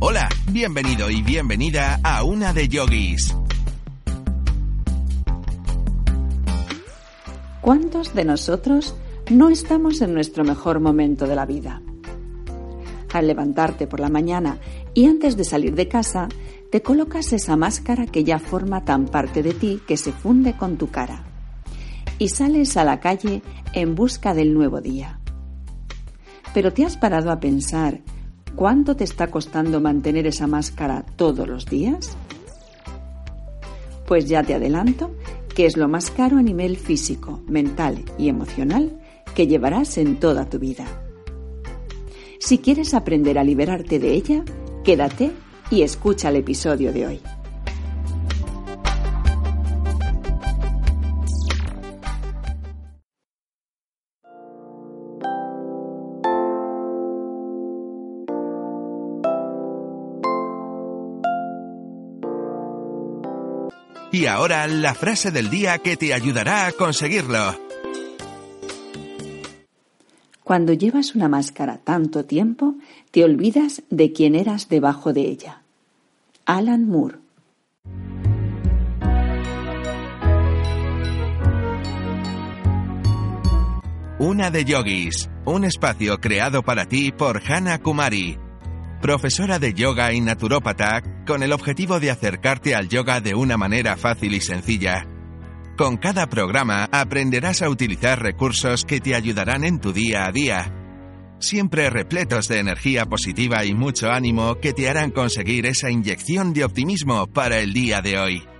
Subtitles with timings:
[0.00, 3.36] Hola, bienvenido y bienvenida a una de Yogis.
[7.60, 8.94] ¿Cuántos de nosotros
[9.30, 11.82] no estamos en nuestro mejor momento de la vida?
[13.12, 14.58] Al levantarte por la mañana
[14.94, 16.28] y antes de salir de casa,
[16.70, 20.78] te colocas esa máscara que ya forma tan parte de ti que se funde con
[20.78, 21.33] tu cara
[22.18, 23.42] y sales a la calle
[23.72, 25.20] en busca del nuevo día.
[26.52, 28.00] Pero ¿te has parado a pensar
[28.54, 32.16] cuánto te está costando mantener esa máscara todos los días?
[34.06, 35.10] Pues ya te adelanto
[35.54, 39.00] que es lo más caro a nivel físico, mental y emocional
[39.34, 40.84] que llevarás en toda tu vida.
[42.38, 44.44] Si quieres aprender a liberarte de ella,
[44.84, 45.32] quédate
[45.70, 47.20] y escucha el episodio de hoy.
[64.34, 67.58] Ahora la frase del día que te ayudará a conseguirlo.
[70.42, 72.74] Cuando llevas una máscara tanto tiempo,
[73.10, 75.62] te olvidas de quién eras debajo de ella.
[76.44, 77.18] Alan Moore.
[84.18, 88.38] Una de Yogis, un espacio creado para ti por Hannah Kumari
[89.04, 93.96] profesora de yoga y naturópata, con el objetivo de acercarte al yoga de una manera
[93.96, 95.06] fácil y sencilla.
[95.76, 100.72] Con cada programa aprenderás a utilizar recursos que te ayudarán en tu día a día,
[101.40, 106.64] siempre repletos de energía positiva y mucho ánimo que te harán conseguir esa inyección de
[106.64, 108.53] optimismo para el día de hoy.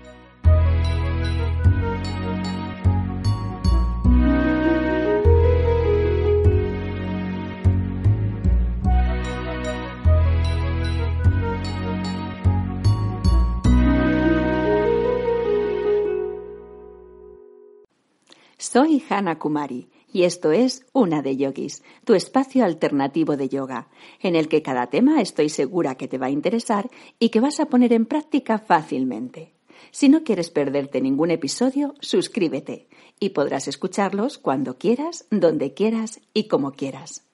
[18.74, 24.34] Soy Hannah Kumari y esto es Una de Yogis, tu espacio alternativo de yoga, en
[24.34, 26.90] el que cada tema estoy segura que te va a interesar
[27.20, 29.54] y que vas a poner en práctica fácilmente.
[29.92, 32.88] Si no quieres perderte ningún episodio, suscríbete
[33.20, 37.24] y podrás escucharlos cuando quieras, donde quieras y como quieras.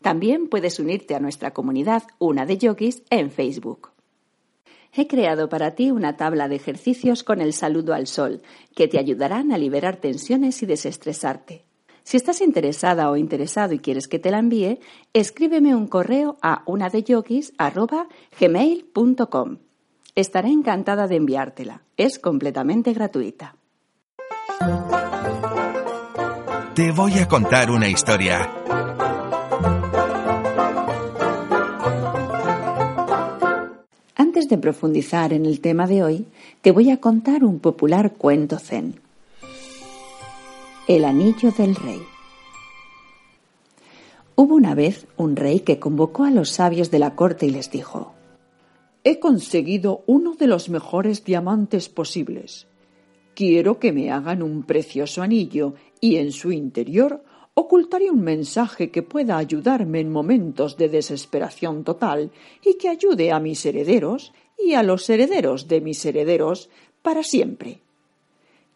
[0.00, 3.89] También puedes unirte a nuestra comunidad Una de Yogis en Facebook
[4.94, 8.42] he creado para ti una tabla de ejercicios con el saludo al sol,
[8.74, 11.64] que te ayudarán a liberar tensiones y desestresarte.
[12.02, 14.80] Si estás interesada o interesado y quieres que te la envíe,
[15.12, 19.58] escríbeme un correo a unadeyogis.gmail.com.
[20.14, 21.82] Estaré encantada de enviártela.
[21.96, 23.56] Es completamente gratuita.
[26.74, 28.50] Te voy a contar una historia.
[34.50, 36.26] De profundizar en el tema de hoy,
[36.60, 39.00] te voy a contar un popular cuento zen.
[40.86, 42.02] El anillo del rey.
[44.34, 47.70] Hubo una vez un rey que convocó a los sabios de la corte y les
[47.70, 48.12] dijo
[49.04, 52.66] He conseguido uno de los mejores diamantes posibles.
[53.34, 57.22] Quiero que me hagan un precioso anillo y en su interior
[57.54, 62.30] ocultaré un mensaje que pueda ayudarme en momentos de desesperación total
[62.64, 66.70] y que ayude a mis herederos y a los herederos de mis herederos
[67.02, 67.80] para siempre.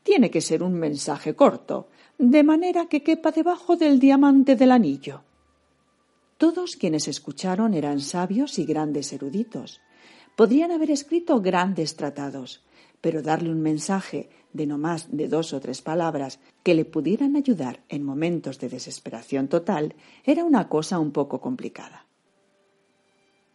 [0.02, 5.22] Tiene que ser un mensaje corto, de manera que quepa debajo del diamante del anillo.
[6.38, 9.80] Todos quienes escucharon eran sabios y grandes eruditos.
[10.36, 12.64] Podrían haber escrito grandes tratados,
[13.00, 17.36] pero darle un mensaje de no más de dos o tres palabras que le pudieran
[17.36, 22.06] ayudar en momentos de desesperación total era una cosa un poco complicada.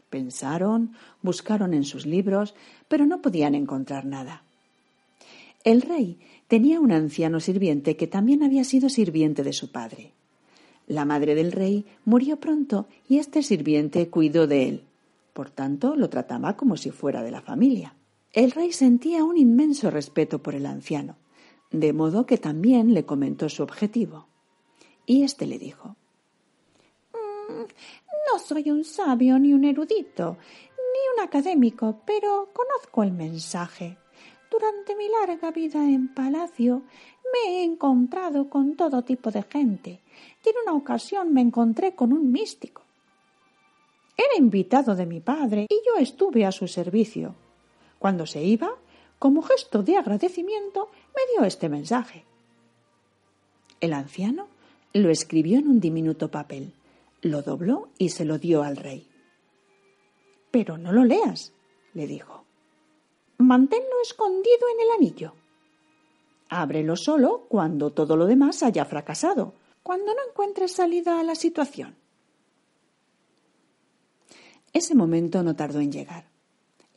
[0.09, 2.53] Pensaron, buscaron en sus libros,
[2.87, 4.43] pero no podían encontrar nada.
[5.63, 10.13] El rey tenía un anciano sirviente que también había sido sirviente de su padre.
[10.87, 14.83] La madre del rey murió pronto y este sirviente cuidó de él.
[15.33, 17.93] Por tanto, lo trataba como si fuera de la familia.
[18.31, 21.17] El rey sentía un inmenso respeto por el anciano.
[21.71, 24.25] de modo que también le comentó su objetivo.
[25.05, 25.95] Y éste le dijo
[27.13, 27.61] mm,
[28.27, 30.37] No soy un sabio ni un erudito,
[30.77, 33.97] ni un académico, pero conozco el mensaje.
[34.49, 36.83] Durante mi larga vida en palacio
[37.31, 40.01] me he encontrado con todo tipo de gente,
[40.43, 42.81] y en una ocasión me encontré con un místico.
[44.17, 47.35] Era invitado de mi padre y yo estuve a su servicio.
[47.99, 48.71] Cuando se iba,
[49.19, 52.25] como gesto de agradecimiento, me dio este mensaje.
[53.81, 54.47] El anciano
[54.93, 56.73] lo escribió en un diminuto papel,
[57.21, 59.07] lo dobló y se lo dio al rey.
[60.51, 61.53] Pero no lo leas,
[61.93, 62.45] le dijo.
[63.37, 65.33] Manténlo escondido en el anillo.
[66.49, 69.53] Ábrelo solo cuando todo lo demás haya fracasado,
[69.83, 71.95] cuando no encuentres salida a la situación.
[74.73, 76.28] Ese momento no tardó en llegar.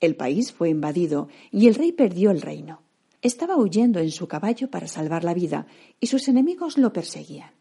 [0.02, 2.82] El país fue invadido y el rey perdió el reino.
[3.22, 5.68] Estaba huyendo en su caballo para salvar la vida
[6.00, 7.52] y sus enemigos lo perseguían.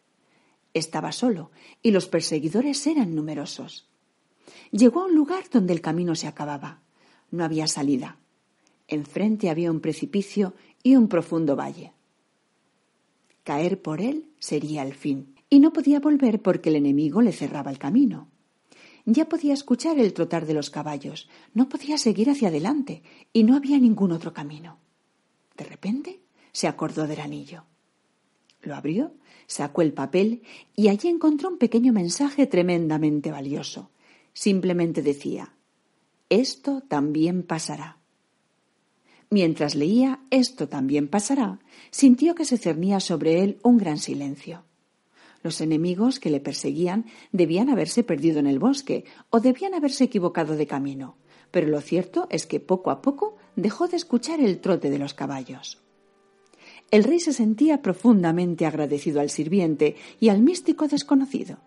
[0.74, 1.52] Estaba solo
[1.84, 3.88] y los perseguidores eran numerosos.
[4.72, 6.82] Llegó a un lugar donde el camino se acababa.
[7.30, 8.18] No había salida.
[8.88, 11.94] Enfrente había un precipicio y un profundo valle.
[13.44, 17.70] Caer por él sería el fin, y no podía volver porque el enemigo le cerraba
[17.70, 18.31] el camino.
[19.06, 23.04] Ya podía escuchar el trotar de los caballos, no podía seguir hacia adelante,
[23.34, 24.78] y no había ningún otro camino.
[25.58, 26.22] De repente
[26.52, 27.66] se acordó del anillo.
[28.62, 29.14] Lo abrió,
[29.48, 30.44] sacó el papel
[30.76, 33.90] y allí encontró un pequeño mensaje tremendamente valioso.
[34.34, 35.56] Simplemente decía
[36.30, 37.98] Esto también pasará.
[39.30, 41.60] Mientras leía Esto también pasará,
[41.90, 44.64] sintió que se cernía sobre él un gran silencio.
[45.44, 50.56] Los enemigos que le perseguían debían haberse perdido en el bosque o debían haberse equivocado
[50.56, 51.18] de camino,
[51.50, 55.14] pero lo cierto es que poco a poco dejó de escuchar el trote de los
[55.14, 55.82] caballos.
[56.92, 61.58] El rey se sentía profundamente agradecido al sirviente y al místico desconocido.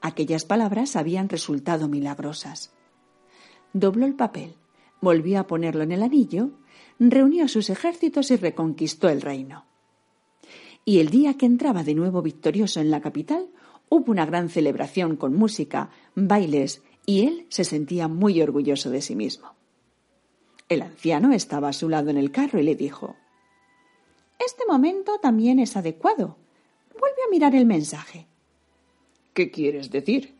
[0.00, 2.72] Aquellas palabras habían resultado milagrosas.
[3.72, 4.54] Dobló el papel,
[5.00, 6.52] volvió a ponerlo en el anillo
[6.98, 9.67] reunió sus ejércitos y reconquistó el reino.
[10.88, 13.50] Y el día que entraba de nuevo victorioso en la capital,
[13.90, 19.14] hubo una gran celebración con música, bailes, y él se sentía muy orgulloso de sí
[19.14, 19.52] mismo.
[20.66, 23.16] El anciano estaba a su lado en el carro y le dijo
[24.38, 26.38] Este momento también es adecuado.
[26.98, 28.26] Vuelve a mirar el mensaje.
[29.34, 30.36] ¿Qué quieres decir?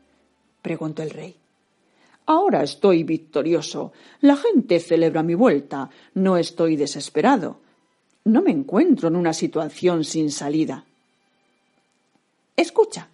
[0.62, 1.36] preguntó el rey.
[2.24, 3.92] Ahora estoy victorioso.
[4.22, 5.90] La gente celebra mi vuelta.
[6.14, 7.60] No estoy desesperado.
[8.28, 10.84] No me encuentro en una situación sin salida.
[12.54, 13.08] Escucha,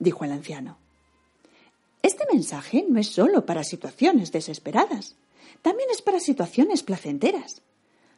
[0.00, 0.78] dijo el anciano.
[2.02, 5.14] Este mensaje no es solo para situaciones desesperadas,
[5.62, 7.62] también es para situaciones placenteras.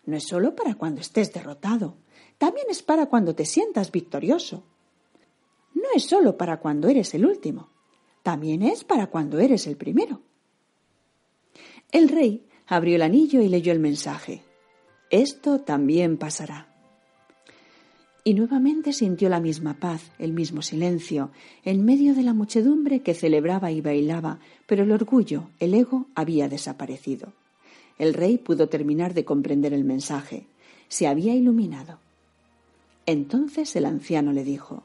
[0.07, 1.95] No es solo para cuando estés derrotado,
[2.39, 4.63] también es para cuando te sientas victorioso.
[5.75, 7.69] No es solo para cuando eres el último,
[8.23, 10.23] también es para cuando eres el primero.
[11.93, 14.43] El rey abrió el anillo y leyó el mensaje.
[15.15, 16.67] Esto también pasará.
[18.25, 21.31] Y nuevamente sintió la misma paz, el mismo silencio,
[21.65, 26.49] en medio de la muchedumbre que celebraba y bailaba, pero el orgullo, el ego, había
[26.49, 27.33] desaparecido.
[27.97, 30.49] El rey pudo terminar de comprender el mensaje.
[30.89, 32.01] Se había iluminado.
[33.07, 34.83] Entonces el anciano le dijo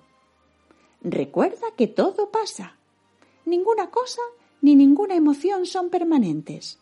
[1.01, 2.75] Recuerda que todo pasa.
[3.47, 4.21] Ninguna cosa
[4.61, 6.77] ni ninguna emoción son permanentes.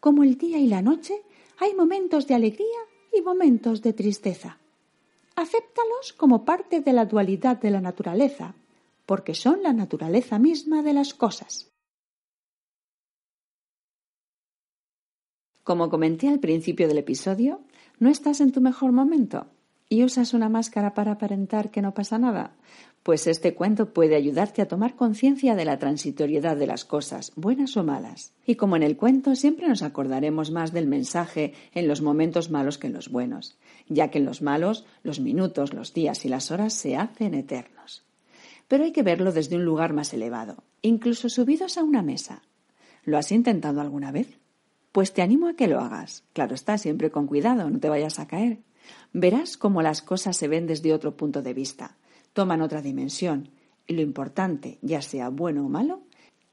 [0.00, 1.22] Como el día y la noche,
[1.58, 2.80] hay momentos de alegría
[3.16, 4.58] y momentos de tristeza.
[5.34, 8.54] Acéptalos como parte de la dualidad de la naturaleza,
[9.04, 11.70] porque son la naturaleza misma de las cosas.
[15.62, 17.60] Como comenté al principio del episodio,
[17.98, 19.48] no estás en tu mejor momento
[19.88, 22.56] y usas una máscara para aparentar que no pasa nada,
[23.02, 27.76] pues este cuento puede ayudarte a tomar conciencia de la transitoriedad de las cosas, buenas
[27.76, 28.32] o malas.
[28.44, 32.78] Y como en el cuento siempre nos acordaremos más del mensaje en los momentos malos
[32.78, 36.50] que en los buenos, ya que en los malos los minutos, los días y las
[36.50, 38.04] horas se hacen eternos.
[38.66, 42.42] Pero hay que verlo desde un lugar más elevado, incluso subidos a una mesa.
[43.04, 44.40] ¿Lo has intentado alguna vez?
[44.90, 46.24] Pues te animo a que lo hagas.
[46.32, 48.58] Claro está, siempre con cuidado, no te vayas a caer.
[49.12, 51.96] Verás cómo las cosas se ven desde otro punto de vista
[52.36, 53.48] toman otra dimensión
[53.86, 56.02] y lo importante, ya sea bueno o malo,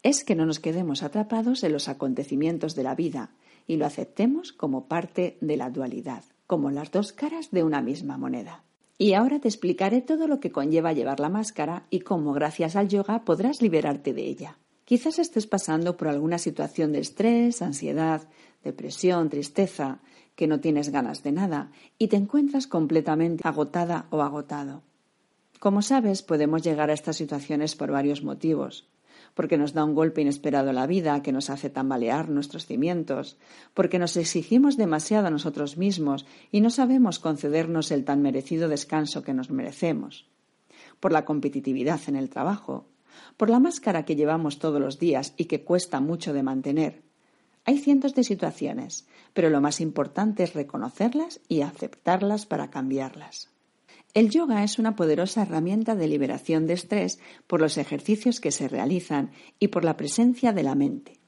[0.01, 3.31] es que no nos quedemos atrapados en los acontecimientos de la vida
[3.67, 8.17] y lo aceptemos como parte de la dualidad, como las dos caras de una misma
[8.17, 8.63] moneda.
[8.97, 12.87] Y ahora te explicaré todo lo que conlleva llevar la máscara y cómo gracias al
[12.87, 14.57] yoga podrás liberarte de ella.
[14.85, 18.21] Quizás estés pasando por alguna situación de estrés, ansiedad,
[18.63, 19.99] depresión, tristeza,
[20.35, 24.81] que no tienes ganas de nada y te encuentras completamente agotada o agotado.
[25.59, 28.87] Como sabes, podemos llegar a estas situaciones por varios motivos
[29.33, 33.37] porque nos da un golpe inesperado la vida que nos hace tambalear nuestros cimientos,
[33.73, 39.23] porque nos exigimos demasiado a nosotros mismos y no sabemos concedernos el tan merecido descanso
[39.23, 40.27] que nos merecemos,
[40.99, 42.87] por la competitividad en el trabajo,
[43.37, 47.12] por la máscara que llevamos todos los días y que cuesta mucho de mantener.
[47.65, 53.49] Hay cientos de situaciones, pero lo más importante es reconocerlas y aceptarlas para cambiarlas.
[54.13, 58.67] El yoga es una poderosa herramienta de liberación de estrés por los ejercicios que se
[58.67, 61.19] realizan y por la presencia de la mente.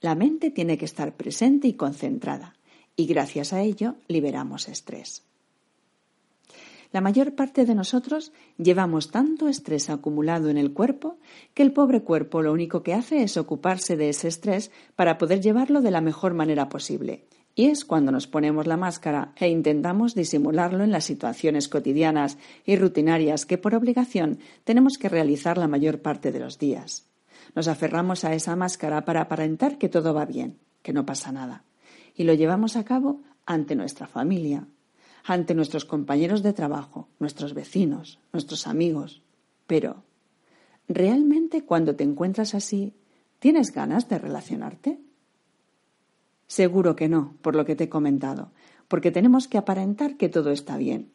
[0.00, 2.56] La mente tiene que estar presente y concentrada,
[2.96, 5.22] y gracias a ello liberamos estrés.
[6.94, 11.18] La mayor parte de nosotros llevamos tanto estrés acumulado en el cuerpo
[11.52, 15.40] que el pobre cuerpo lo único que hace es ocuparse de ese estrés para poder
[15.40, 17.24] llevarlo de la mejor manera posible,
[17.56, 22.76] y es cuando nos ponemos la máscara e intentamos disimularlo en las situaciones cotidianas y
[22.76, 27.08] rutinarias que por obligación tenemos que realizar la mayor parte de los días.
[27.56, 31.64] Nos aferramos a esa máscara para aparentar que todo va bien, que no pasa nada.
[32.14, 34.68] Y lo llevamos a cabo ante nuestra familia,
[35.24, 39.22] ante nuestros compañeros de trabajo, nuestros vecinos, nuestros amigos.
[39.66, 40.04] Pero,
[40.86, 42.92] ¿realmente cuando te encuentras así,
[43.38, 45.00] tienes ganas de relacionarte?
[46.46, 48.52] Seguro que no, por lo que te he comentado,
[48.86, 51.10] porque tenemos que aparentar que todo está bien,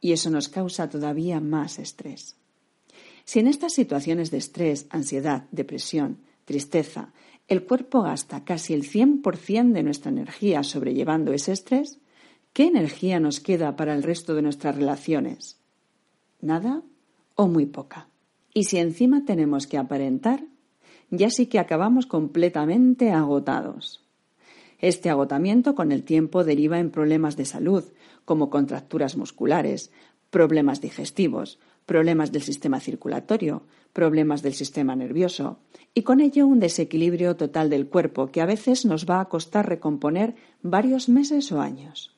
[0.00, 2.36] y eso nos causa todavía más estrés.
[3.24, 7.12] Si en estas situaciones de estrés, ansiedad, depresión, tristeza,
[7.46, 12.00] el cuerpo gasta casi el 100% de nuestra energía sobrellevando ese estrés,
[12.52, 15.58] ¿qué energía nos queda para el resto de nuestras relaciones?
[16.40, 16.82] ¿Nada
[17.34, 18.08] o muy poca?
[18.54, 20.44] Y si encima tenemos que aparentar,
[21.10, 24.02] ya sí que acabamos completamente agotados.
[24.78, 27.84] Este agotamiento con el tiempo deriva en problemas de salud,
[28.24, 29.92] como contracturas musculares,
[30.30, 35.58] problemas digestivos, problemas del sistema circulatorio, problemas del sistema nervioso,
[35.94, 39.68] y con ello un desequilibrio total del cuerpo que a veces nos va a costar
[39.68, 42.11] recomponer varios meses o años.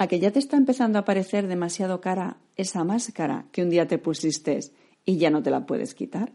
[0.00, 3.86] ¿A que ya te está empezando a parecer demasiado cara esa máscara que un día
[3.86, 4.58] te pusiste
[5.04, 6.32] y ya no te la puedes quitar?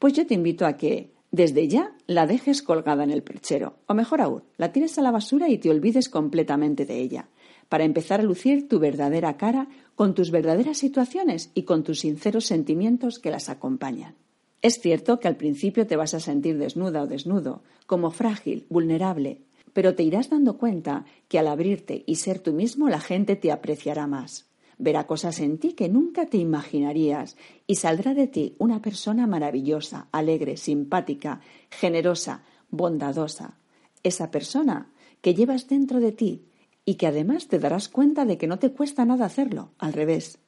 [0.00, 3.94] Pues yo te invito a que desde ya la dejes colgada en el perchero, o
[3.94, 7.28] mejor aún, la tires a la basura y te olvides completamente de ella,
[7.68, 12.46] para empezar a lucir tu verdadera cara con tus verdaderas situaciones y con tus sinceros
[12.46, 14.16] sentimientos que las acompañan.
[14.60, 19.42] Es cierto que al principio te vas a sentir desnuda o desnudo, como frágil, vulnerable,
[19.76, 23.52] pero te irás dando cuenta que al abrirte y ser tú mismo la gente te
[23.52, 24.46] apreciará más
[24.78, 30.08] verá cosas en ti que nunca te imaginarías y saldrá de ti una persona maravillosa,
[30.12, 31.40] alegre, simpática,
[31.70, 33.58] generosa, bondadosa.
[34.02, 34.90] Esa persona
[35.20, 36.46] que llevas dentro de ti
[36.86, 40.38] y que además te darás cuenta de que no te cuesta nada hacerlo, al revés.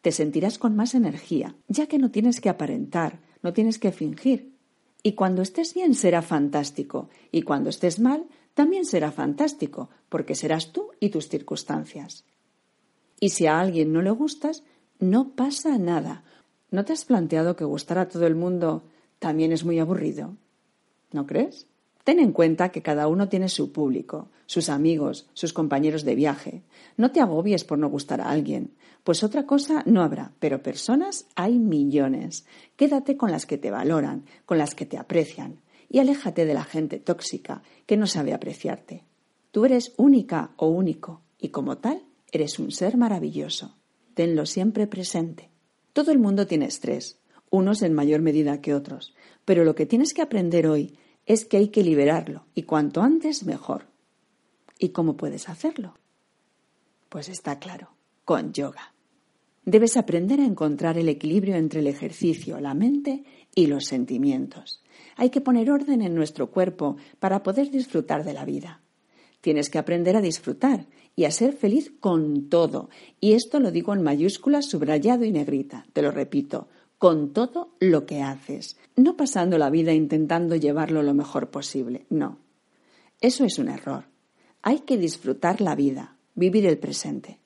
[0.00, 4.54] Te sentirás con más energía, ya que no tienes que aparentar, no tienes que fingir.
[5.02, 10.72] Y cuando estés bien será fantástico, y cuando estés mal también será fantástico, porque serás
[10.72, 12.24] tú y tus circunstancias.
[13.20, 14.62] Y si a alguien no le gustas,
[14.98, 16.24] no pasa nada.
[16.70, 18.84] ¿No te has planteado que gustar a todo el mundo
[19.18, 20.36] también es muy aburrido?
[21.12, 21.66] ¿No crees?
[22.02, 26.62] Ten en cuenta que cada uno tiene su público, sus amigos, sus compañeros de viaje.
[26.96, 31.26] No te agobies por no gustar a alguien, pues otra cosa no habrá, pero personas
[31.34, 32.46] hay millones.
[32.76, 36.64] Quédate con las que te valoran, con las que te aprecian, y aléjate de la
[36.64, 39.04] gente tóxica que no sabe apreciarte.
[39.50, 42.02] Tú eres única o único, y como tal
[42.32, 43.76] Eres un ser maravilloso.
[44.14, 45.50] Tenlo siempre presente.
[45.92, 47.18] Todo el mundo tiene estrés,
[47.50, 49.14] unos en mayor medida que otros,
[49.44, 53.44] pero lo que tienes que aprender hoy es que hay que liberarlo y cuanto antes
[53.44, 53.86] mejor.
[54.78, 55.94] ¿Y cómo puedes hacerlo?
[57.08, 57.90] Pues está claro,
[58.24, 58.92] con yoga.
[59.64, 63.24] Debes aprender a encontrar el equilibrio entre el ejercicio, la mente
[63.54, 64.82] y los sentimientos.
[65.16, 68.80] Hay que poner orden en nuestro cuerpo para poder disfrutar de la vida.
[69.40, 72.90] Tienes que aprender a disfrutar y a ser feliz con todo.
[73.20, 75.86] Y esto lo digo en mayúsculas, subrayado y negrita.
[75.92, 76.68] Te lo repito,
[76.98, 78.76] con todo lo que haces.
[78.94, 82.06] No pasando la vida intentando llevarlo lo mejor posible.
[82.10, 82.38] No.
[83.20, 84.04] Eso es un error.
[84.62, 87.38] Hay que disfrutar la vida, vivir el presente.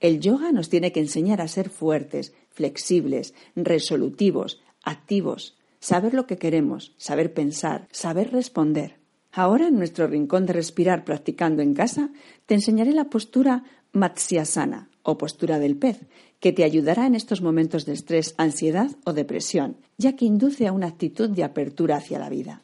[0.00, 6.38] El yoga nos tiene que enseñar a ser fuertes, flexibles, resolutivos, activos, saber lo que
[6.38, 8.98] queremos, saber pensar, saber responder.
[9.32, 12.10] Ahora, en nuestro rincón de respirar practicando en casa,
[12.46, 16.00] te enseñaré la postura Matsyasana o postura del pez,
[16.40, 20.72] que te ayudará en estos momentos de estrés, ansiedad o depresión, ya que induce a
[20.72, 22.62] una actitud de apertura hacia la vida.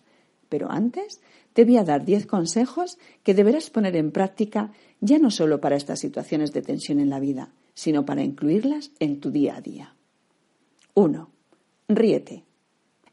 [0.48, 1.20] Pero antes
[1.52, 5.76] te voy a dar diez consejos que deberás poner en práctica ya no solo para
[5.76, 9.94] estas situaciones de tensión en la vida, sino para incluirlas en tu día a día.
[10.94, 11.30] 1.
[11.88, 12.44] Ríete.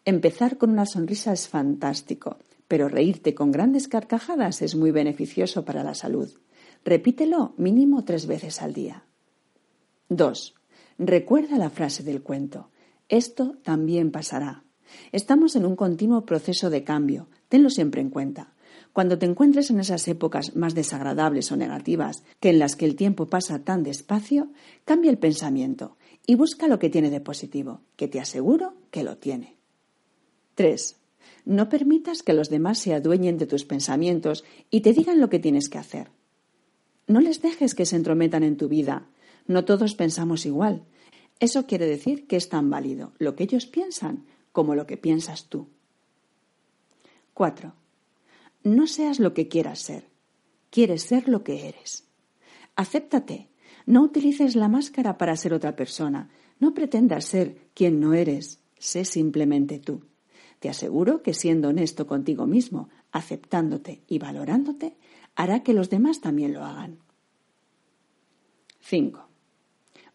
[0.09, 2.37] Empezar con una sonrisa es fantástico,
[2.67, 6.31] pero reírte con grandes carcajadas es muy beneficioso para la salud.
[6.83, 9.03] Repítelo mínimo tres veces al día.
[10.07, 10.55] 2.
[10.97, 12.71] Recuerda la frase del cuento.
[13.07, 14.63] Esto también pasará.
[15.11, 17.27] Estamos en un continuo proceso de cambio.
[17.47, 18.55] Tenlo siempre en cuenta.
[18.93, 22.95] Cuando te encuentres en esas épocas más desagradables o negativas, que en las que el
[22.95, 24.49] tiempo pasa tan despacio,
[24.85, 29.19] cambia el pensamiento y busca lo que tiene de positivo, que te aseguro que lo
[29.19, 29.58] tiene.
[30.59, 30.97] 3.
[31.45, 35.39] No permitas que los demás se adueñen de tus pensamientos y te digan lo que
[35.39, 36.11] tienes que hacer.
[37.07, 39.07] No les dejes que se entrometan en tu vida.
[39.47, 40.83] No todos pensamos igual.
[41.39, 45.45] Eso quiere decir que es tan válido lo que ellos piensan como lo que piensas
[45.45, 45.69] tú.
[47.35, 47.73] 4.
[48.65, 50.09] No seas lo que quieras ser.
[50.71, 52.03] Quieres ser lo que eres.
[52.75, 53.47] Acéptate.
[53.85, 56.29] No utilices la máscara para ser otra persona.
[56.59, 58.59] No pretendas ser quien no eres.
[58.77, 60.01] Sé simplemente tú.
[60.59, 64.97] Te aseguro que siendo honesto contigo mismo, aceptándote y valorándote,
[65.35, 66.99] hará que los demás también lo hagan.
[68.81, 69.25] 5.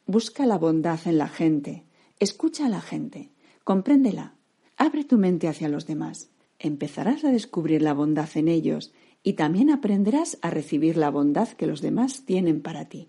[0.06, 1.84] Busca la bondad en la gente.
[2.20, 3.30] Escucha a la gente.
[3.64, 4.34] Compréndela.
[4.76, 6.30] Abre tu mente hacia los demás.
[6.58, 11.66] Empezarás a descubrir la bondad en ellos y también aprenderás a recibir la bondad que
[11.66, 13.08] los demás tienen para ti.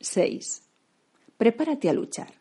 [0.00, 0.62] 6.
[1.38, 2.34] Prepárate a luchar.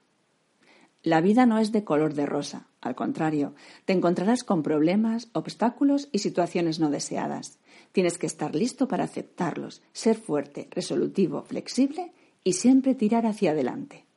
[1.06, 3.54] La vida no es de color de rosa, al contrario,
[3.86, 7.60] te encontrarás con problemas, obstáculos y situaciones no deseadas.
[7.92, 12.12] Tienes que estar listo para aceptarlos, ser fuerte, resolutivo, flexible
[12.44, 14.08] y siempre tirar hacia adelante.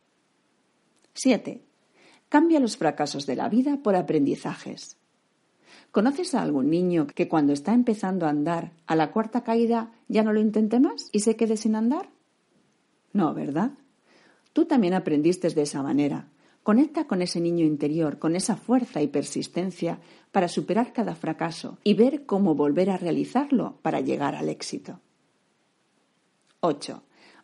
[1.13, 1.63] 7.
[2.31, 4.97] Cambia los fracasos de la vida por aprendizajes.
[5.91, 10.23] ¿Conoces a algún niño que cuando está empezando a andar, a la cuarta caída ya
[10.23, 12.09] no lo intente más y se quede sin andar?
[13.13, 13.73] No, ¿verdad?
[14.55, 16.31] Tú también aprendiste de esa manera.
[16.69, 21.95] Conecta con ese niño interior, con esa fuerza y persistencia para superar cada fracaso y
[21.95, 25.01] ver cómo volver a realizarlo para llegar al éxito.
[26.61, 27.03] 8.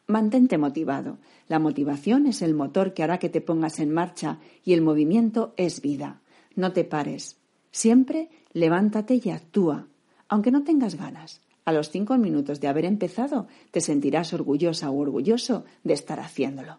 [0.09, 1.17] Mantente motivado.
[1.49, 5.55] La motivación es el motor que hará que te pongas en marcha y el movimiento
[5.57, 6.21] es vida.
[6.55, 7.39] No te pares.
[7.71, 9.87] Siempre levántate y actúa,
[10.29, 11.41] aunque no tengas ganas.
[11.65, 16.79] A los cinco minutos de haber empezado te sentirás orgullosa o orgulloso de estar haciéndolo.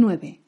[0.00, 0.40] 9.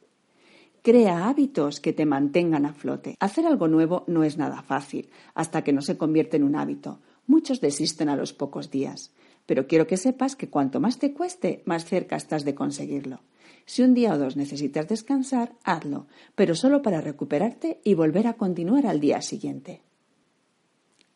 [0.82, 3.16] Crea hábitos que te mantengan a flote.
[3.20, 7.00] Hacer algo nuevo no es nada fácil hasta que no se convierte en un hábito.
[7.26, 9.12] Muchos desisten a los pocos días
[9.48, 13.20] pero quiero que sepas que cuanto más te cueste, más cerca estás de conseguirlo.
[13.64, 18.34] Si un día o dos necesitas descansar, hazlo, pero solo para recuperarte y volver a
[18.34, 19.80] continuar al día siguiente.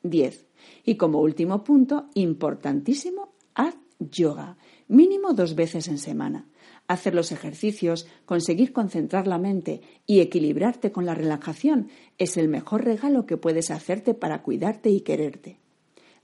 [0.03, 0.47] 10.
[0.87, 3.77] Y como último punto, importantísimo, haz
[4.11, 4.57] yoga,
[4.89, 6.47] mínimo dos veces en semana.
[6.89, 11.89] Hacer los ejercicios, conseguir concentrar la mente y equilibrarte con la relajación
[12.19, 15.59] es el mejor regalo que puedes hacerte para cuidarte y quererte.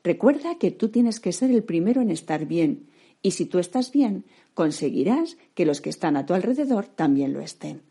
[0.02, 2.88] Recuerda que tú tienes que ser el primero en estar bien,
[3.22, 7.40] y si tú estás bien, conseguirás que los que están a tu alrededor también lo
[7.40, 7.82] estén.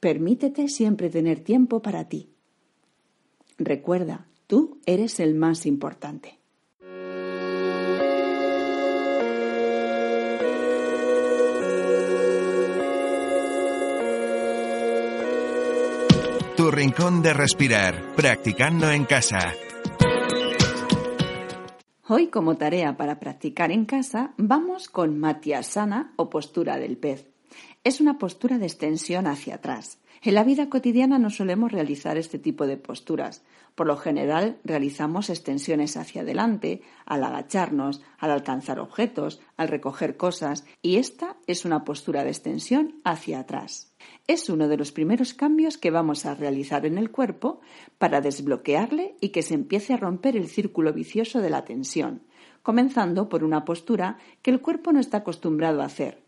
[0.00, 2.30] Permítete siempre tener tiempo para ti.
[3.58, 6.38] Recuerda, tú eres el más importante.
[16.76, 19.38] Rincón de respirar, practicando en casa.
[22.06, 27.24] Hoy, como tarea para practicar en casa, vamos con Matiasana o postura del pez.
[27.82, 29.98] Es una postura de extensión hacia atrás.
[30.26, 33.44] En la vida cotidiana no solemos realizar este tipo de posturas.
[33.76, 40.66] Por lo general realizamos extensiones hacia adelante, al agacharnos, al alcanzar objetos, al recoger cosas,
[40.82, 43.94] y esta es una postura de extensión hacia atrás.
[44.26, 47.60] Es uno de los primeros cambios que vamos a realizar en el cuerpo
[47.96, 52.24] para desbloquearle y que se empiece a romper el círculo vicioso de la tensión,
[52.64, 56.25] comenzando por una postura que el cuerpo no está acostumbrado a hacer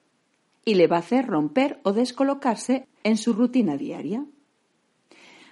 [0.65, 4.25] y le va a hacer romper o descolocarse en su rutina diaria.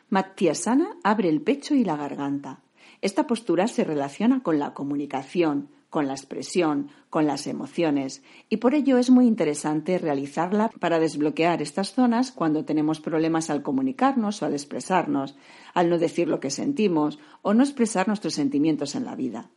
[0.09, 2.61] Mattiasana abre el pecho y la garganta.
[3.03, 8.75] Esta postura se relaciona con la comunicación, con la expresión, con las emociones, y por
[8.75, 14.47] ello es muy interesante realizarla para desbloquear estas zonas cuando tenemos problemas al comunicarnos o
[14.47, 15.37] al expresarnos,
[15.75, 19.51] al no decir lo que sentimos o no expresar nuestros sentimientos en la vida.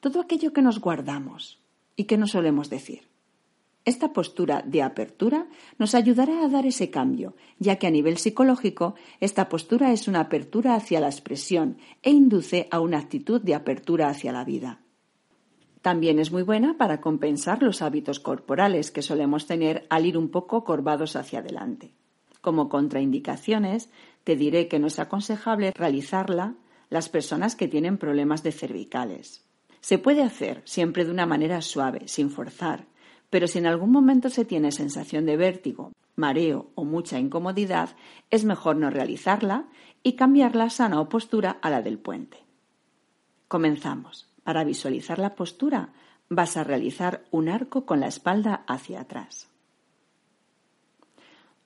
[0.00, 1.60] Todo aquello que nos guardamos
[1.96, 3.09] y que no solemos decir.
[3.90, 8.94] Esta postura de apertura nos ayudará a dar ese cambio, ya que a nivel psicológico
[9.18, 14.08] esta postura es una apertura hacia la expresión e induce a una actitud de apertura
[14.08, 14.78] hacia la vida.
[15.82, 20.28] También es muy buena para compensar los hábitos corporales que solemos tener al ir un
[20.28, 21.92] poco corvados hacia adelante.
[22.40, 23.90] Como contraindicaciones,
[24.22, 26.54] te diré que no es aconsejable realizarla
[26.90, 29.44] las personas que tienen problemas de cervicales.
[29.80, 32.86] Se puede hacer siempre de una manera suave, sin forzar,
[33.30, 37.96] pero si en algún momento se tiene sensación de vértigo, mareo o mucha incomodidad,
[38.30, 39.68] es mejor no realizarla
[40.02, 42.38] y cambiar la sana o postura a la del puente.
[43.48, 44.26] Comenzamos.
[44.42, 45.92] Para visualizar la postura,
[46.28, 49.48] vas a realizar un arco con la espalda hacia atrás.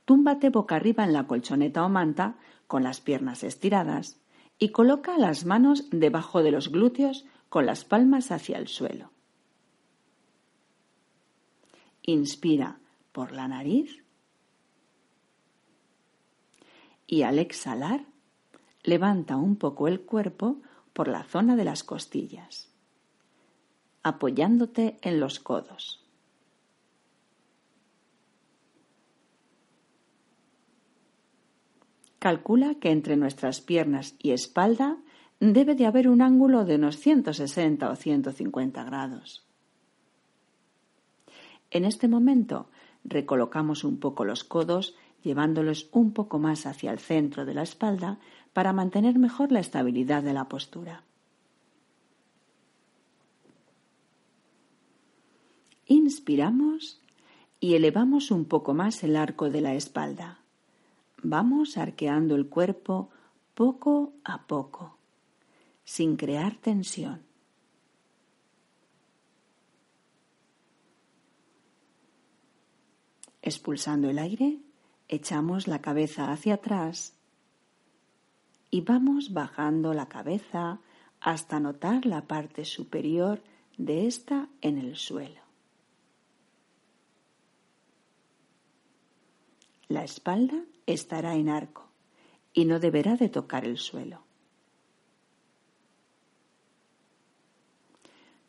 [0.04, 4.20] Túmbate boca arriba en la colchoneta o manta con las piernas estiradas
[4.58, 9.13] y coloca las manos debajo de los glúteos con las palmas hacia el suelo.
[12.06, 12.78] Inspira
[13.12, 14.04] por la nariz
[17.06, 18.04] y al exhalar
[18.82, 20.60] levanta un poco el cuerpo
[20.92, 22.70] por la zona de las costillas,
[24.02, 26.04] apoyándote en los codos.
[32.18, 34.98] Calcula que entre nuestras piernas y espalda
[35.40, 39.46] debe de haber un ángulo de unos 160 o 150 grados.
[41.74, 42.68] En este momento
[43.02, 48.20] recolocamos un poco los codos llevándolos un poco más hacia el centro de la espalda
[48.52, 51.02] para mantener mejor la estabilidad de la postura.
[55.86, 57.00] Inspiramos
[57.58, 60.38] y elevamos un poco más el arco de la espalda.
[61.24, 63.10] Vamos arqueando el cuerpo
[63.54, 64.96] poco a poco,
[65.84, 67.33] sin crear tensión.
[73.46, 74.56] Expulsando el aire,
[75.06, 77.12] echamos la cabeza hacia atrás
[78.70, 80.80] y vamos bajando la cabeza
[81.20, 83.42] hasta notar la parte superior
[83.76, 85.42] de esta en el suelo.
[89.88, 91.86] La espalda estará en arco
[92.54, 94.22] y no deberá de tocar el suelo.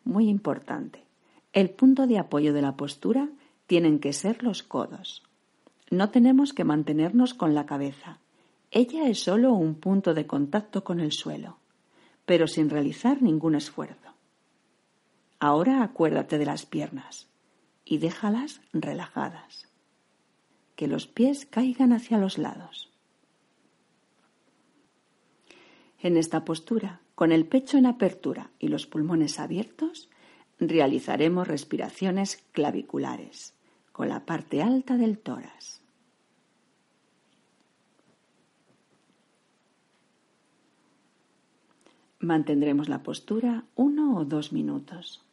[0.05, 1.03] Muy importante,
[1.51, 3.27] el punto de apoyo de la postura
[3.67, 5.23] tienen que ser los codos.
[5.89, 8.19] No tenemos que mantenernos con la cabeza.
[8.71, 11.57] Ella es solo un punto de contacto con el suelo,
[12.25, 14.13] pero sin realizar ningún esfuerzo.
[15.39, 17.27] Ahora acuérdate de las piernas
[17.83, 19.67] y déjalas relajadas.
[20.75, 22.91] Que los pies caigan hacia los lados.
[25.99, 30.09] En esta postura, con el pecho en apertura y los pulmones abiertos,
[30.59, 33.54] realizaremos respiraciones claviculares
[33.95, 35.79] con la parte alta del tórax.
[42.19, 45.23] Mantendremos la postura uno o dos minutos.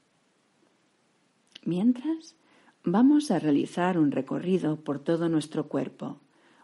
[1.64, 2.36] Mientras,
[2.84, 6.20] vamos a realizar un recorrido por todo nuestro cuerpo,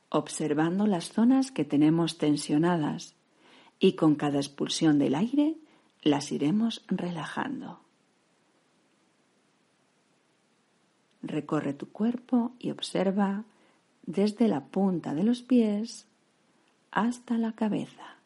[0.09, 3.17] observando las zonas que tenemos tensionadas
[3.81, 5.57] y con cada expulsión del aire
[6.03, 7.88] las iremos relajando.
[11.23, 13.45] Recorre tu cuerpo y observa
[14.03, 16.07] desde la punta de los pies
[16.91, 18.17] hasta la cabeza.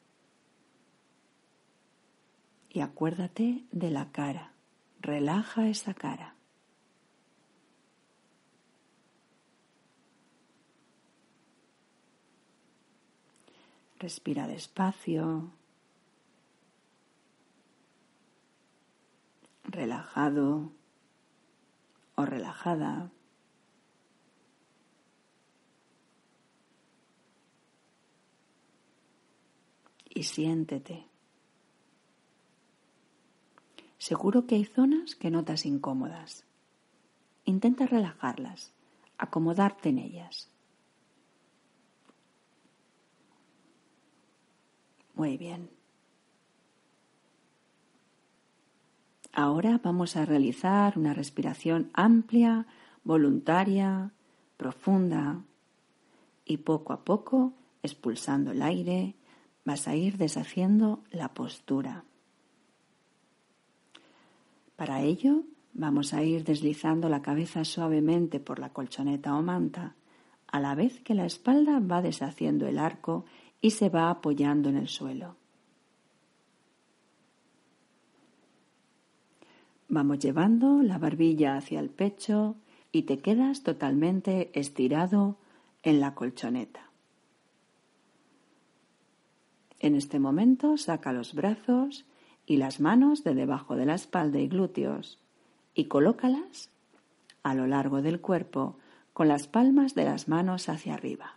[2.70, 4.52] Y acuérdate de la cara.
[5.00, 6.34] Relaja esa cara.
[13.98, 15.50] Respira despacio.
[19.64, 20.72] Relajado
[22.14, 23.10] o relajada.
[30.08, 31.08] Y siéntete.
[33.98, 36.44] Seguro que hay zonas que notas incómodas.
[37.44, 38.72] Intenta relajarlas,
[39.16, 40.48] acomodarte en ellas.
[45.14, 45.81] Muy bien.
[49.32, 52.66] Ahora vamos a realizar una respiración amplia,
[53.02, 54.12] voluntaria,
[54.58, 55.42] profunda
[56.44, 59.16] y poco a poco, expulsando el aire,
[59.64, 62.04] vas a ir deshaciendo la postura.
[64.76, 69.96] Para ello, vamos a ir deslizando la cabeza suavemente por la colchoneta o manta,
[70.46, 73.24] a la vez que la espalda va deshaciendo el arco
[73.62, 75.36] y se va apoyando en el suelo.
[79.92, 82.56] Vamos llevando la barbilla hacia el pecho,
[82.92, 85.36] y te quedas totalmente estirado
[85.82, 86.88] en la colchoneta.
[89.80, 92.06] En este momento saca los brazos
[92.46, 95.18] y las manos de debajo de la espalda y glúteos
[95.74, 96.70] y colócalas
[97.42, 98.78] a lo largo del cuerpo
[99.12, 101.36] con las palmas de las manos hacia arriba.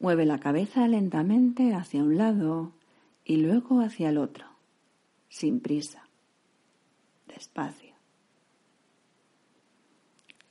[0.00, 2.72] Mueve la cabeza lentamente hacia un lado
[3.28, 4.46] y luego hacia el otro,
[5.28, 6.08] sin prisa,
[7.26, 7.92] despacio.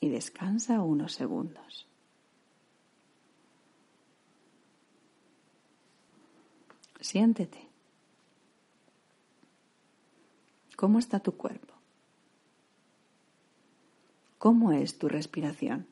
[0.02, 1.88] Y descansa unos segundos.
[7.00, 7.70] Siéntete.
[10.76, 11.74] ¿Cómo está tu cuerpo?
[14.38, 15.88] ¿Cómo es tu respiración?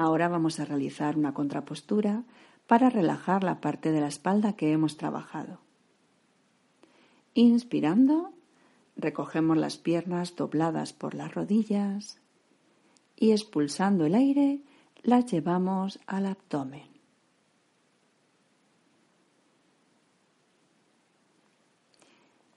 [0.00, 2.24] Ahora vamos a realizar una contrapostura
[2.66, 5.60] para relajar la parte de la espalda que hemos trabajado.
[7.34, 8.32] Inspirando,
[8.96, 12.18] recogemos las piernas dobladas por las rodillas
[13.14, 14.62] y expulsando el aire
[15.02, 16.88] las llevamos al abdomen.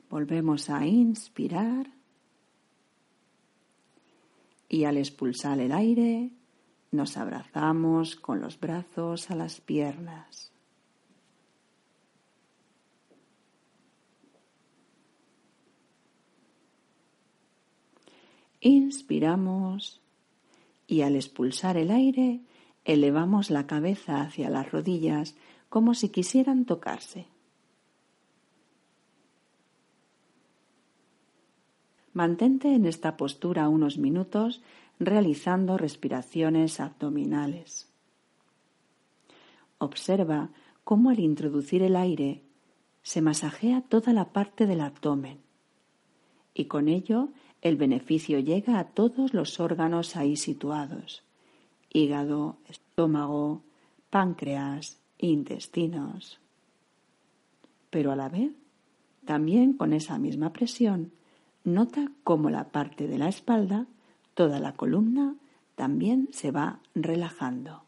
[0.09, 1.91] Volvemos a inspirar
[4.69, 6.31] y al expulsar el aire
[6.93, 10.51] nos abrazamos con los brazos a las piernas.
[18.61, 20.01] Inspiramos
[20.87, 22.39] y al expulsar el aire
[22.85, 25.35] elevamos la cabeza hacia las rodillas
[25.69, 27.25] como si quisieran tocarse.
[32.13, 34.61] Mantente en esta postura unos minutos
[34.99, 37.89] realizando respiraciones abdominales.
[39.77, 40.49] Observa
[40.83, 42.43] cómo al introducir el aire
[43.01, 45.43] se masajea toda la parte del abdomen
[46.53, 47.29] y con ello
[47.61, 51.23] el beneficio llega a todos los órganos ahí situados,
[51.91, 53.63] hígado, estómago,
[54.09, 56.39] páncreas, intestinos.
[57.89, 58.51] Pero a la vez,
[59.25, 61.11] también con esa misma presión,
[61.63, 63.87] nota cómo la parte de la espalda
[64.33, 65.35] Toda la columna
[65.75, 67.83] también se va relajando.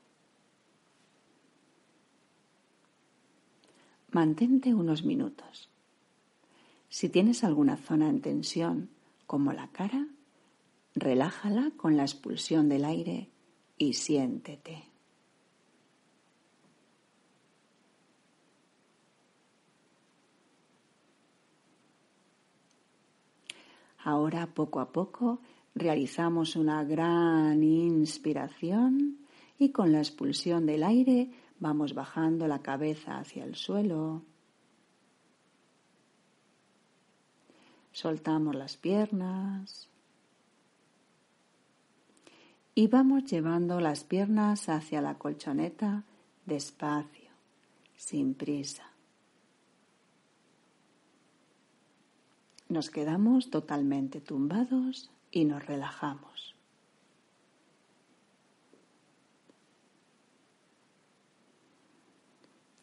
[4.11, 5.69] Mantente unos minutos.
[6.89, 8.89] Si tienes alguna zona en tensión,
[9.27, 10.07] como la cara,
[10.93, 13.29] relájala con la expulsión del aire
[13.77, 14.83] y siéntete.
[24.05, 25.39] Ahora, poco a poco,
[25.75, 29.17] Realizamos una gran inspiración
[29.59, 34.23] y con la expulsión del aire vamos bajando la cabeza hacia el suelo.
[37.91, 39.89] Soltamos las piernas
[42.73, 46.05] y vamos llevando las piernas hacia la colchoneta
[46.45, 47.31] despacio,
[47.97, 48.83] sin prisa.
[52.69, 56.55] Nos quedamos totalmente tumbados y nos relajamos.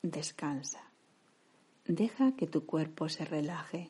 [0.03, 0.83] Descansa.
[1.87, 3.89] Deja que tu cuerpo se relaje.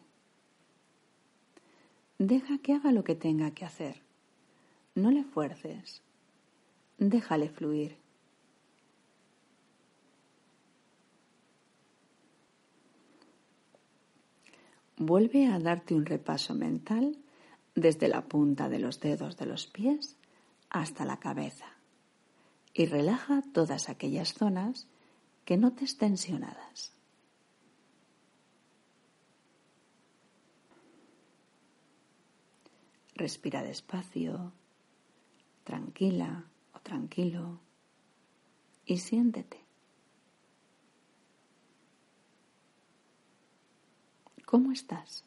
[2.19, 4.01] Deja que haga lo que tenga que hacer.
[4.95, 6.01] No le fuerces.
[6.99, 7.97] Déjale fluir.
[14.99, 17.19] Vuelve a darte un repaso mental
[17.75, 20.17] desde la punta de los dedos de los pies
[20.71, 21.67] hasta la cabeza
[22.75, 24.89] y relaja todas aquellas zonas
[25.45, 26.93] que notes tensionadas.
[33.15, 34.53] Respira despacio,
[35.65, 37.61] tranquila o tranquilo
[38.85, 39.65] y siéntete.
[44.47, 45.25] ¿Cómo estás?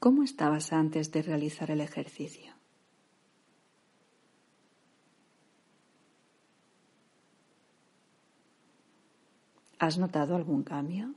[0.00, 2.54] ¿Cómo estabas antes de realizar el ejercicio?
[9.78, 11.14] ¿Has notado algún cambio?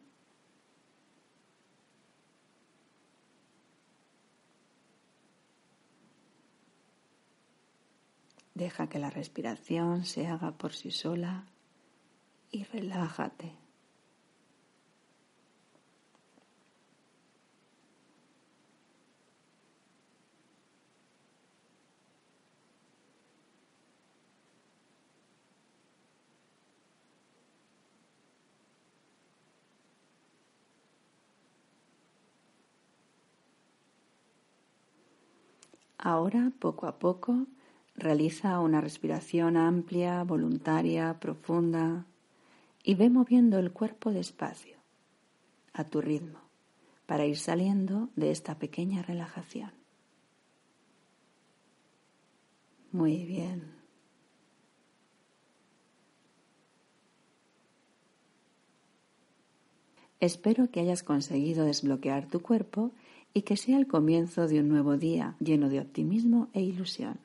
[8.53, 11.45] Deja que la respiración se haga por sí sola
[12.51, 13.62] y relájate.
[36.05, 37.47] Ahora, poco a poco,
[37.95, 42.05] realiza una respiración amplia, voluntaria, profunda
[42.83, 44.75] y ve moviendo el cuerpo despacio,
[45.71, 46.39] a tu ritmo,
[47.05, 49.71] para ir saliendo de esta pequeña relajación.
[52.91, 53.71] Muy bien.
[60.19, 62.91] Espero que hayas conseguido desbloquear tu cuerpo
[63.33, 67.19] y que sea el comienzo de un nuevo día lleno de optimismo e ilusión.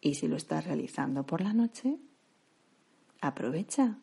[0.00, 1.98] Y si lo estás realizando por la noche,
[3.20, 3.98] aprovecha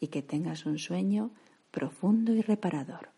[0.00, 1.30] y que tengas un sueño
[1.70, 3.10] profundo y reparador.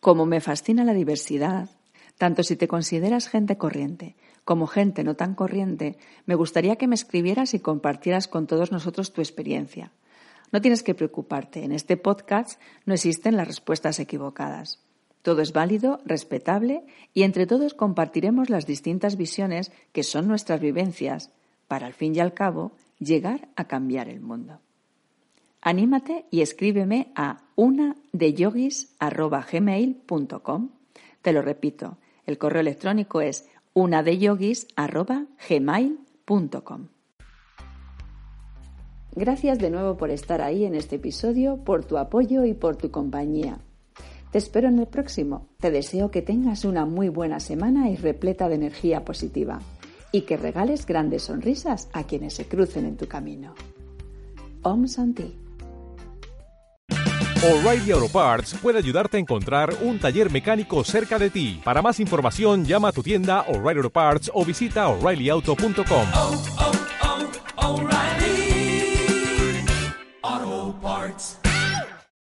[0.00, 1.70] Como me fascina la diversidad,
[2.18, 6.94] tanto si te consideras gente corriente como gente no tan corriente, me gustaría que me
[6.94, 9.92] escribieras y compartieras con todos nosotros tu experiencia.
[10.52, 14.80] No tienes que preocuparte, en este podcast no existen las respuestas equivocadas.
[15.22, 21.30] Todo es válido, respetable y entre todos compartiremos las distintas visiones que son nuestras vivencias
[21.68, 24.60] para, al fin y al cabo, llegar a cambiar el mundo.
[25.60, 28.32] Anímate y escríbeme a una de
[31.22, 34.18] Te lo repito, el correo electrónico es una de
[39.14, 42.90] Gracias de nuevo por estar ahí en este episodio, por tu apoyo y por tu
[42.90, 43.58] compañía.
[44.30, 45.48] Te espero en el próximo.
[45.58, 49.60] Te deseo que tengas una muy buena semana y repleta de energía positiva
[50.12, 53.54] y que regales grandes sonrisas a quienes se crucen en tu camino.
[54.62, 55.36] Om Santi.
[57.42, 61.58] O'Reilly Auto Parts puede ayudarte a encontrar un taller mecánico cerca de ti.
[61.64, 66.79] Para más información, llama a tu tienda O'Reilly Auto Parts o visita oreillyauto.com.
[70.80, 71.39] parts.